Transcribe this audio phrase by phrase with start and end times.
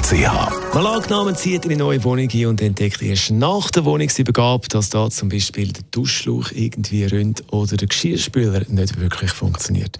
[0.00, 0.74] comparis.ch.
[0.74, 4.88] Mal angenommen, zieht in eine neue Wohnung ein und entdeckt erst nach der Wohnungsübergabe, dass
[4.88, 9.98] da zum Beispiel der Duschschlauch irgendwie rinnt oder der Geschirrspüler nicht wirklich funktioniert.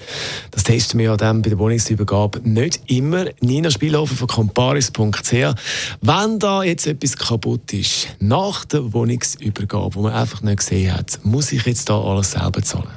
[0.52, 3.26] Das testen wir ja dann bei der Wohnungsübergabe nicht immer.
[3.40, 5.54] Nina Spielhofer von comparis.ch.
[6.00, 11.18] Wenn da jetzt etwas kaputt ist, nach der Wohnungsübergabe, wo man einfach nicht gesehen hat,
[11.24, 12.88] muss ich jetzt da alles selber zahlen?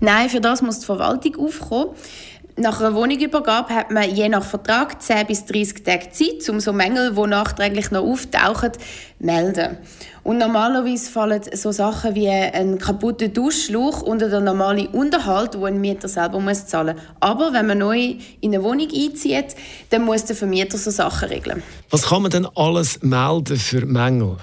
[0.00, 1.90] Nein, für das muss die Verwaltung aufkommen.
[2.58, 6.72] Nach einer Wohnungsübergabe hat man je nach Vertrag 10 bis 30 Tage Zeit, um so
[6.72, 8.72] Mängel, die nachträglich noch auftauchen,
[9.18, 9.76] melden.
[10.22, 15.82] Und normalerweise fallen so Sachen wie ein kaputter Duschschlauch unter den normalen Unterhalt, wo ein
[15.82, 17.04] Mieter selber muss zahlen muss.
[17.20, 19.54] Aber wenn man neu in eine Wohnung einzieht,
[19.90, 21.62] dann muss der Vermieter so Sachen regeln.
[21.90, 24.38] Was kann man denn alles melden für Mängel?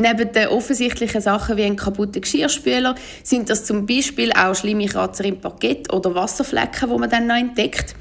[0.00, 5.24] Neben den offensichtlichen Sachen wie ein kaputter Geschirrspüler sind das zum Beispiel auch schlimme Kratzer
[5.24, 7.96] im Parkett oder Wasserflecken, wo man dann noch entdeckt.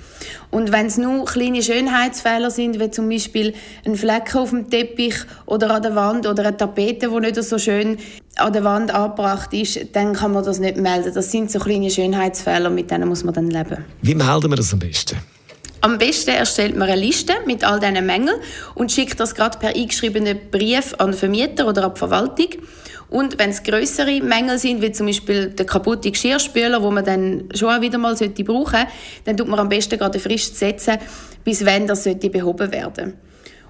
[0.52, 5.16] Und wenn es nur kleine Schönheitsfehler sind, wie zum Beispiel ein Flecken auf dem Teppich
[5.48, 7.98] oder an der Wand oder eine Tapete, die nicht so schön
[8.36, 11.12] an der Wand angebracht ist, dann kann man das nicht melden.
[11.16, 13.84] Das sind so kleine Schönheitsfehler, mit denen muss man dann leben.
[14.04, 15.18] Wie melden wir das am besten?
[15.88, 18.42] Am besten erstellt man eine Liste mit all diesen Mängeln
[18.76, 22.50] und schickt das gerade per eingeschriebenen Brief an den Vermieter oder an die Verwaltung.
[23.10, 27.48] Und wenn es größere Mängel sind, wie zum Beispiel der kaputte Geschirrspüler, wo man dann
[27.56, 28.86] schon wieder mal sollte brauchen,
[29.24, 30.98] dann tut man am besten gerade Frist setzen,
[31.46, 33.14] bis wann das sollte behoben werden.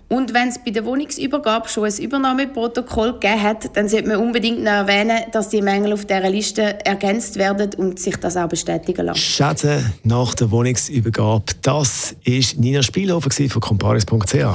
[0.09, 4.64] Und wenn es bei der Wohnungsübergabe schon ein Übernahmeprotokoll gegeben hat, dann sollte man unbedingt
[4.64, 9.05] noch erwähnen, dass die Mängel auf dieser Liste ergänzt werden und sich das auch bestätigen
[9.05, 9.19] lassen.
[9.19, 14.45] Schäden nach der Wohnungsübergabe, das war Nina Spielhofer von comparis.ch.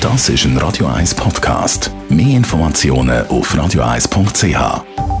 [0.00, 1.90] Das ist ein Radio 1 Podcast.
[2.08, 5.17] Mehr Informationen auf radio1.ch.